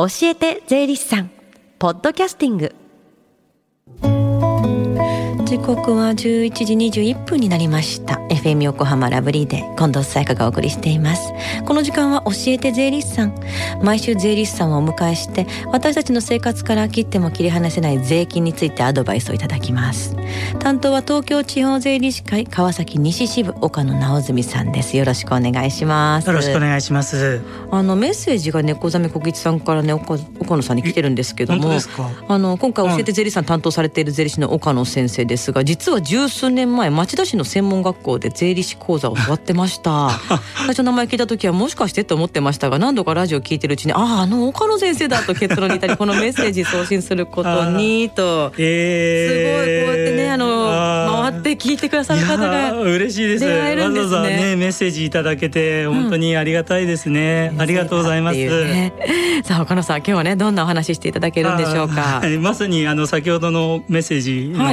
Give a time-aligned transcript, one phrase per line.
[0.00, 1.30] 教えて税理士さん。
[1.80, 2.72] ポッドキャスティング。
[5.48, 8.16] 時刻は11時21分になりました。
[8.28, 11.32] FM 横浜ラブリーで近藤沙耶香がお送りしています。
[11.64, 13.34] この時間は教えて税理士さん。
[13.82, 20.14] 毎週税理士さんをお迎えして私たちの生活から切っても切り離せない税金についてアドバイスをいただきます。
[20.58, 24.98] 担当は東京地方税理士会川崎西支部岡野直澄さんです。
[24.98, 26.26] よろしくお願いします。
[26.26, 27.40] よろしくお願いします。
[27.70, 31.70] あのメッセージが猫ザメ小吉さんからね岡岡野さんに来てるんですけども。
[32.28, 40.10] あの今回教えて税理士さん担当されている税理士の岡野先生ですが実は十数年前町田市の専門学校で税理士講座を教わってました。
[40.58, 53.44] 最初名前聞いた時はもしかしてと思ってましたが何度かラジオ聞いてるうちにあああの岡野先生だと結論に至りこのメッセージ送信することに と、えー、すごいこうやってねあの回って聞いてくださる方が嬉しいです。
[53.44, 54.16] 出会えるんですね。
[54.16, 58.92] わざわざねメッセージいただけて本当にありがたいですね、うん、ありがとうございます、ね、
[59.44, 62.22] さあ岡野さん今日はねどんなお話していただけるんでしょうか？
[62.40, 64.64] まさにあの先ほどのメッセージの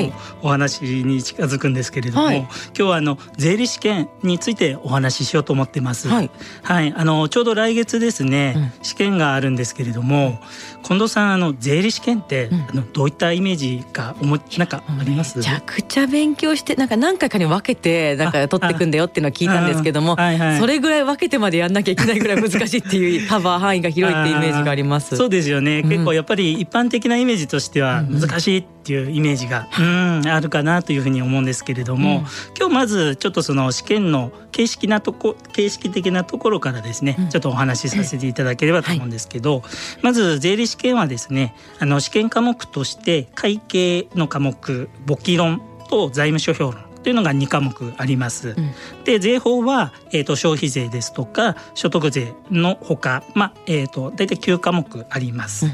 [0.41, 6.07] お話に近づくんですけれども、はい、今日はあの税理士試験についてお話ししようと思ってます。
[6.07, 6.31] はい、
[6.63, 10.39] はい、あのちょうど来月ですね、うん、試験があるんですけれども、
[10.83, 15.37] 近藤さんあの税理士試験って、うん、あのどういったイメージが思なんかあります？
[15.37, 25.15] めちゃくちゃ勉強してなんか何回かに分けてなんか取っていくんだよっていうのは聞いたんですけども、はいはい、それぐらい分けてまでやんなきゃいけないぐらい難しいっていう 幅範囲が広いっていうイメージがあります。
[25.15, 25.83] そうですよね。
[25.83, 39.71] 結構やっぱり一般的なイメージとしては難しいっていうイメージが、うん、あるかなというふうに思うんですけれども、うん、今日まずちょっとその試験の形式なとこ形式的なところからですね、うん、ちょっとお話しさせていただければと思うんですけど、はい、
[40.03, 48.49] まず税理試験はですねあの試験科目として会計の科目簿記論と財務諸表論というのが2科目あります。
[48.49, 55.67] うん、で税法は、えーと、消費税ですとか所得税のほか、まあえーと、大体9科目あります。
[55.67, 55.71] うん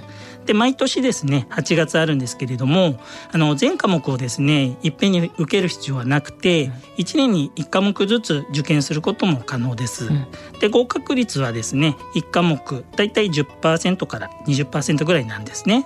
[0.51, 2.99] で毎年ですね8月あるんですけれども
[3.31, 10.07] あの全科目をですねいっぺんに受ける必要はなくて、うん、1年に1科目ずつ受験することも可能です。
[10.07, 10.27] うん、
[10.59, 15.85] で合格率はですね1科目だいたい10%から20%ぐらいなんですね。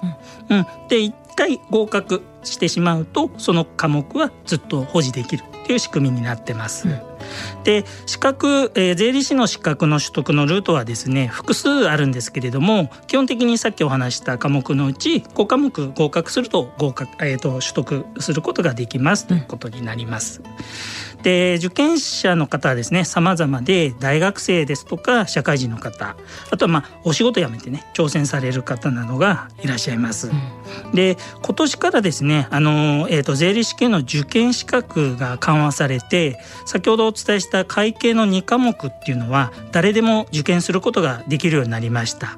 [0.49, 6.87] うん、うん、で1回合格してしまうとその科目はずっと保持できるっていう仕組みになってます。
[6.87, 7.15] うん
[7.63, 20.41] で資格、えー、税理士の資格の取得のルートはですね複数あるんですけれども基本的にさっきお話した科目のうち5科目合格すると合格、えーと、取得することができますということになります。
[21.23, 26.15] で受験者の方はですね様々で大学生ですとか社会人の方
[26.51, 30.29] あとはまあお仕事辞めてね挑戦される方などがいらっしゃいます。
[30.85, 42.37] うん、で今年からですねあの、えーと税理士試験の受験資格が緩和されて先ほど伝えした会計の2科目っていうのは誰でも受験することができるようになりました。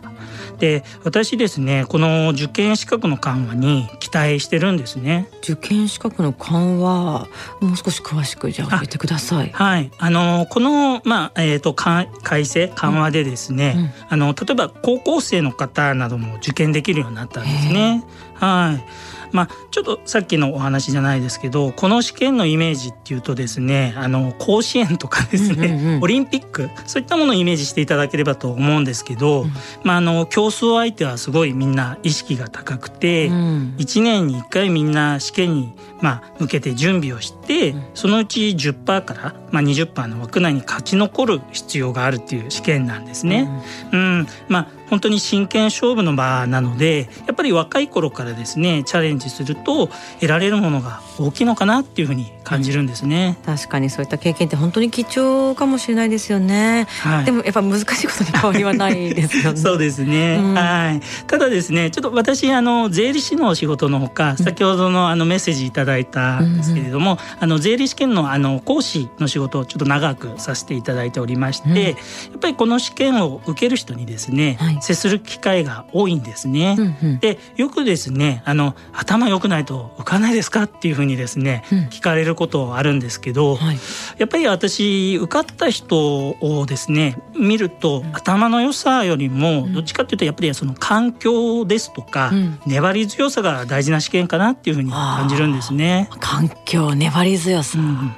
[0.58, 5.28] で私ですねこの受験資格の緩和に期待してるんですね。
[5.44, 7.28] 受験資格の緩和
[7.62, 9.52] もう少し詳しくじゃあ教えてください。
[9.54, 9.92] はい。
[10.00, 12.10] あのこのまあえっ、ー、と改
[12.48, 13.82] 正緩和でですね、うん。
[13.82, 18.04] うん、あの例えば高校生の方なども受験できるようになったんですね。
[18.34, 29.52] はいまあ、ちょっとさっきのお話じゃないですけどこの試験のイメージっていうとですねあの甲子園とかですね、うんうんうん、オリンピックそういったものをイメージしていただければと思うんですけど、うん、
[29.84, 43.50] まあ、あの競争相手はすごいみんな意識が高くて、うん、1年に1回みんな試験に、まあ、向けて準備をして、うん、そのうち10%から、まあ、20%の枠内に勝ち残る必要があるっていう試験なんですね。
[43.92, 49.88] うん、うん、まあ本当に真剣勝負の場なのでやっぱり若い頃からですねチャレンジすると
[50.20, 59.58] 得られるものが大きいのかなっていうふうに感じるんですね、うん、確かにそういった経験って本当に貴重かもしれないですよね、はい、でもやっぱ難しいことに変わりはないですよね。
[59.60, 61.02] そうですね、うん、はい。
[61.26, 71.92] ただですねちょっと私あの税理士のお仕事のほか先ほどのあのメッセージいただいたんですけれども、うん、あの税理士試験のあの講師の仕事をちょっと長くさせていただいておりまして、や
[72.36, 76.76] っぱりこの試験を受ける人にですね、はい接する機会が多いんですね。
[76.78, 83.78] うんうん、でよくですねあの頭良くないと浮かないですかっていうふうにですね、うん、聞かれることあるんですけど、はい、
[84.18, 96.10] やっぱり私受かった人をですね見ると、うん、頭の良さよりもどっちかっていうとやっぱりその環境ですとか、うん、粘り強さが大事な試験かなっていうふうに感じるんですね。
[96.20, 98.12] 環境粘り強さ、うん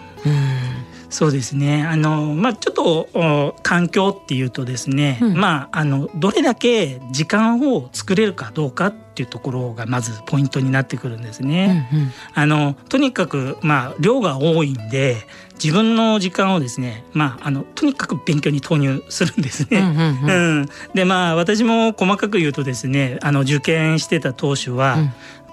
[1.10, 1.84] そうですね。
[1.84, 11.88] あの、まあ、ちょっと環境っていうとですね、うん、まああのどれだけ時間を作れるかどうかっていうところがまずポイントになってくるんですね。
[11.92, 15.18] うんうん、あのとにかく、まあ、量が多いんで
[15.62, 19.80] 自分の時間をですね、まあ、あのとにかく勉強に投入するんですね。
[19.80, 24.98] うん、うんうん、でまあ私も細かく言うとですねあの受験してた当初は、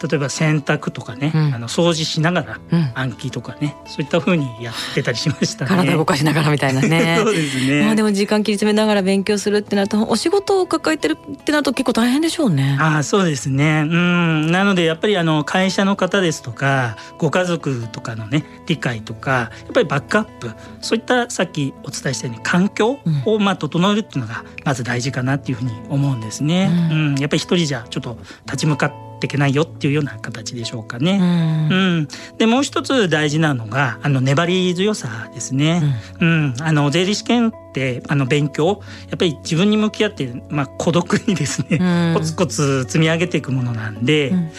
[0.02, 2.58] 例えば洗濯とかね、うん、あの掃除しながら
[2.94, 5.70] 暗記とかね、うん、そういったふうにやってたりしましたね。
[5.70, 7.18] 体動かしながらみたいなね。
[7.22, 7.84] そうですね。
[7.84, 12.76] まあでも時間切り詰めながら勉強するってなるとお仕事を抱えてるってなると結構大変でしょうね。
[12.80, 13.84] あそうですね。
[13.86, 20.50] うんなのでやっぱりあの会社の方ですとかご家族とかのね理解とかやっぱりバックアップ
[20.80, 26.70] そういったさっきお伝えしたように環境をまあ整えるっていうのがまず大事かなっていうふうに思うんですね。
[26.90, 31.18] うん、うん、やっぱり一人じゃちょっと立ち向かってっていけないよっていうような形でしょうかね。
[31.20, 32.08] うん、うん、
[32.38, 35.82] でもう一つ大事なのがあの粘り強さですね。
[36.20, 44.28] うん、うん、あの税理士試験ってあの勉強やっぱり自分に向き合って、まあ、孤独にですね、コツコツ積み上げていくものなんで。
[44.30, 44.50] うん。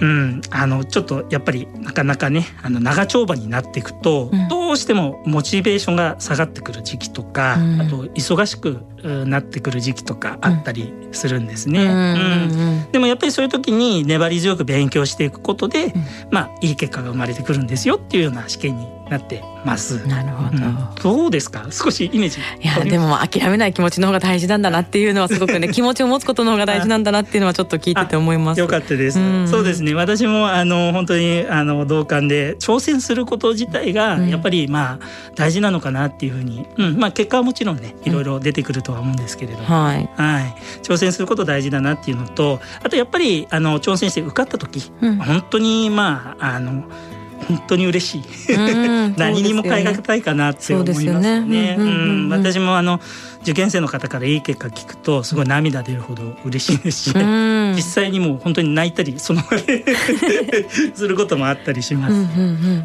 [0.00, 8.80] うん、あのちょっとやっぱりなかなかねあの長丁場になっていくと、うん、どうしてもモチベーションが下がってくる時期とか、うん、あと忙しく
[9.26, 11.84] なってくる時期とかあったりするんですね。
[11.84, 15.92] うんでもやっぱりそういう時に粘り強く勉強していくことで、
[16.30, 20.06] まあいい結果が生まれてくるんですよっていうような試験になってます。
[20.06, 21.66] なるほど、うん、どうですか？
[21.70, 22.40] 少しイメージ。
[22.40, 28.60] いやでも諦めない気持ちの方が大事なんだなっていうのはすごくね 気持ちを持つことの方が大事なんだなっていうのはちょっと聞いてて思います。
[28.60, 29.94] よかったです、うん、そうですね。
[29.94, 34.98] 私もあの本当にあの同感で挑戦すること自体がやっぱりまあ
[35.34, 46.84] 大事なのかなっていうふうに、うん、まあ結果はもちろんねいろいろ出てくるとは思うんですけれども、はい、はい、挑戦すること大事だなっていうのとあとやっぱりあの挑戦して受かった時、本当にまああの
[47.46, 48.22] 本当に嬉しい。
[49.16, 51.40] 何にも変えがたいかなって思いますね。
[51.40, 51.76] ね。
[51.78, 53.00] うん、私もあの
[53.42, 57.14] 受験生の方からいい結果聞くとすごい涙出るほど嬉しいですし、
[57.74, 59.84] 実際にもう本当に泣いたりその場で
[60.94, 62.14] することもあったりします。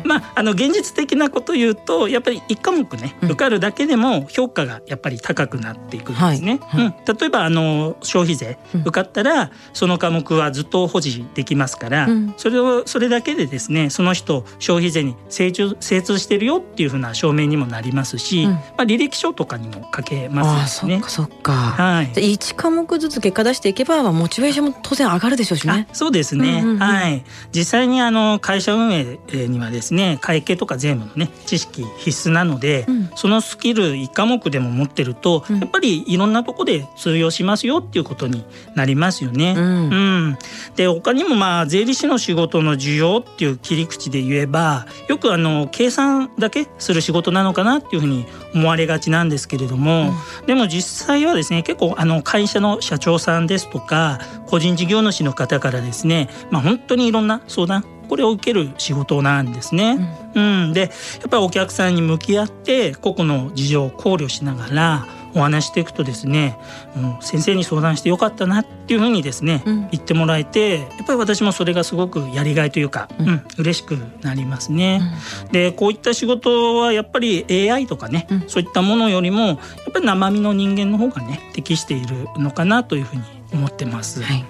[0.03, 6.59] まああの現実的なこと言うとやっぱり一科目ね受かるだけでも評価がやっぱり高くなっていくんですね。
[6.61, 12.07] はいはい、うん、例えばあの消費税受かったらその科目はずっと保持できますから、
[12.37, 20.52] それをそれだけでですねその人消費税に精通精通してるよっていうふうな証明にもなりますし、まあ履歴書とかにも書けます。
[20.55, 21.51] あそっかそっか。
[21.53, 22.33] はい。
[22.33, 25.87] 一科目ずつ結果出していけばモチベーションも当然上がるでしょうしね。
[25.93, 26.61] そうですね。
[26.63, 27.23] うんうんうん、はい。
[27.51, 38.45] 実際にあの会社運営にはですね会計とか税務のね知識必須なので、うん、そのスキル一科目でも持ってると、うん、やっぱりいろんなとこで通用しますよっていうことに
[38.75, 39.55] なりますよね。
[39.57, 39.63] うん。
[39.63, 39.95] う
[40.29, 40.37] ん、
[40.75, 50.13] で他にもまあ税理士の仕事の需要っていう切り口で言えばよくあの計算だけする仕事なのかなっていうふうに思われがちなんですけれども、
[50.45, 59.97] でも実際はですね結構あの会社の社長さんですとか個人事業主の方からですね、まあ、本当にいろんな相談これを受ける仕事なんですね。
[60.35, 60.89] うん、うん、でやっ
[61.29, 66.57] ぱりお客さんに向き合って個々の事情を考慮しながらお話していくとですね、
[66.95, 75.01] もう先生に相談してよかったなっていうふうにですね、うん、言ってもらえてやっぱり私もそれがすごくやりがいというか、うん、うん、嬉しくなりますね。
[75.45, 79.57] うん、でこういった仕事はやっぱり AI とかね、うん、そういったものよりもやっ
[79.93, 84.21] ぱり生身の人間の方がね適しているのかなというふうに思ってます。
[84.21, 84.45] はい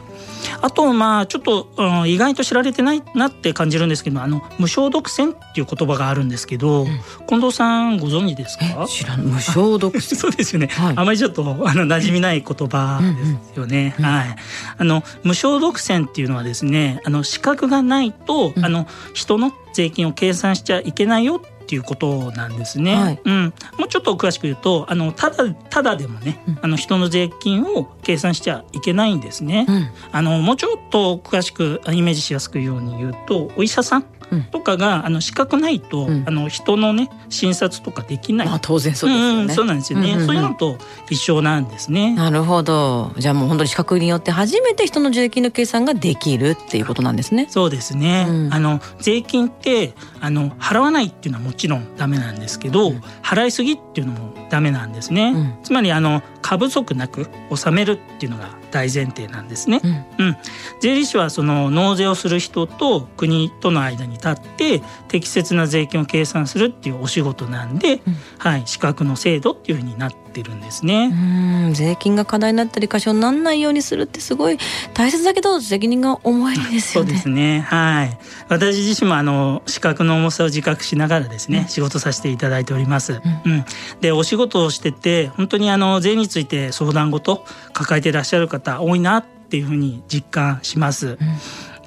[0.63, 6.87] あとまあちょっと、うん、意外と知られてないなって感じるんですけどあの無償独占っていう言葉があるんですけど、うん、
[7.27, 8.87] 近藤さんご存知ですか？
[8.87, 14.35] 知ら無償独占そうですよね、はい、あまりちょっとあの馴染みない言葉ですよね、うんうん、はい。
[14.77, 22.95] あの無償独占っていうのはですねあの資格がないと、あの人の税金を計算しちゃいけないよっていうことなんですね。
[22.95, 29.65] はい、うん、もうちょっと詳しく言うとあのただただでもね、うん、あの人の税金を計算しちゃいけないんですね。
[29.67, 34.05] うん、あのもうちょっと詳しくイメージしやすくように言うとお医者さん
[34.51, 38.47] とかが、あの資格ないと、あの人のね診察とかできない。
[38.47, 39.41] まあ当然そうですよね。
[39.43, 40.13] うん、そうなんですよね。
[40.25, 40.77] そういうのと
[41.09, 42.13] 一緒なんですね。
[42.13, 43.11] なるほど。
[43.17, 47.47] じゃあもう本当に資格によって初めて人の税金の計算ができるっていうことなんですね。
[47.49, 48.25] そうですね。
[48.29, 55.33] うん、あの税金ってあの払わないっていうのはもちろんダメなんですけど、うん、払いすぎっていうのもダメなんですね。
[55.35, 59.81] うん、つまりあの過不足なく納めるっていうのが大前提なんですね。
[60.17, 60.37] うん、
[60.81, 68.01] 税理士はその納税をする人と国との間に立って適切な税金を計算するっていうお仕事なんで、
[68.39, 71.11] はい、資格の制度っていうふうになってってるんですね。
[71.13, 74.57] うん税金が課題になったり過少にならないようにするってすごい
[74.93, 76.81] 大切だけど責任が重いですよね。
[76.81, 77.61] そうですね。
[77.61, 78.17] はい。
[78.49, 83.21] 私自身もあの資格の重さを自覚しながらですね、うん、仕事させていただいております。
[83.45, 83.65] うん、うん、
[84.01, 91.09] でお仕事をしてて本当にあの税について相談事抱えていらっしゃる方多いなっていうふうに実感します。
[91.09, 91.17] うん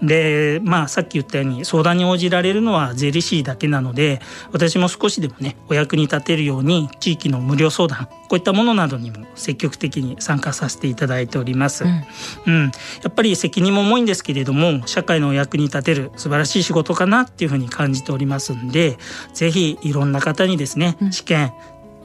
[0.03, 4.21] でまあさっき言ったように相談に応じられるのは税理士だけなので
[4.53, 11.85] 私も少しでもねお役に立てるように地域の無料相談こういったものなどにも積極的に参加させていただいております。
[11.85, 12.05] うん、
[12.47, 12.71] うん、や
[13.09, 18.99] っぱり責任も重いんですけれども社会のお役に立てる素晴らしい仕事かなっていうふうに感じておりますんで
[19.33, 21.53] ぜひいろんな方にですね、試験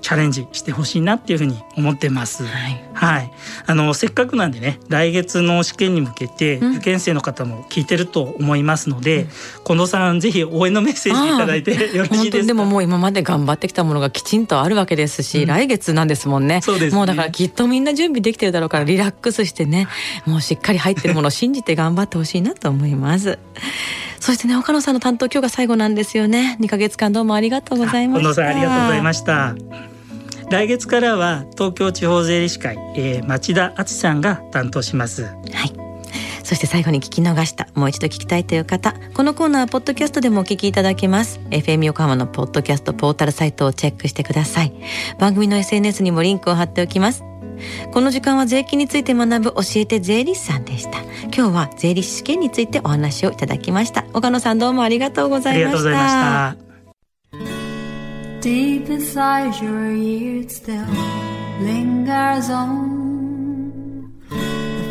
[0.01, 2.43] チャレンジしてほしいなっていうふうに思ってます。
[2.43, 3.31] はい、はい、
[3.67, 9.29] あのせっかくなんでね、来月の試験に向けて受験生の方も聞いてると思いますので、うん、
[9.63, 12.47] 近藤さんぜひ応援のメッセージいただいて よろしいですか？
[12.47, 16.61] でももう今まで頑張ってきたものがきちんとあるわけですし、うん、来月なんですもんね。
[16.61, 19.87] そうです、ね、もうだからきっとみんな準備できてるだろうからリラックスしてね、
[20.25, 23.37] もうしっかり入ってるものを信じて頑張ってほしいなと思います。
[24.21, 26.57] そしてね岡野さんの担当今日が最後なんですよね。
[26.61, 28.33] 2ヶ月間どうもありがとうございました。
[28.33, 29.55] さんありがとうございました。
[30.51, 35.29] 来月からは東京地方税理士会、えー、町田敦さんが担当しますは
[35.65, 35.90] い
[36.51, 41.39] そして最後に聞き逃したもう一度聞きたいという方このコーナーポッドキャストでもお聞きいただけます。
[41.49, 44.73] FM 横浜のポッドキャストポータルサイトをチェックしてください。
[45.17, 47.23] 番組の SNS にもリンクを貼っておきます。
[47.93, 50.99] この時間は税金について学ぶ教えて税理士さんでした。
[51.33, 54.03] 今日は税理士試験についてお話をいただきました。
[54.11, 56.57] 岡野さんどうもありがとうございました。
[58.41, 60.85] Deep inside your ears still
[61.63, 62.91] lingers on.
[62.95, 63.00] the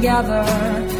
[0.00, 0.97] Together